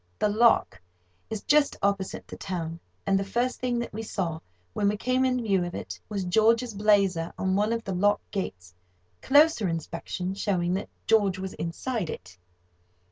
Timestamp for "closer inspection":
9.21-10.33